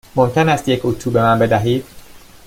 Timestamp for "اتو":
0.85-1.11